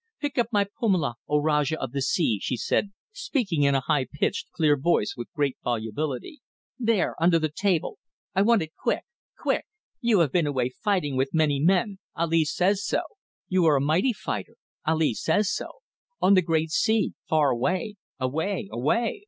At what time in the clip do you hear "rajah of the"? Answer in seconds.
1.37-2.01